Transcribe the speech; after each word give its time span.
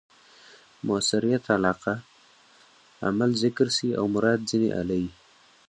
مؤثریت 0.87 1.43
علاقه؛ 1.57 1.95
عمل 3.07 3.31
ذکر 3.43 3.67
سي 3.77 3.87
او 3.99 4.05
مراد 4.15 4.39
ځني 4.49 4.69
آله 4.81 4.95
يي. 5.03 5.09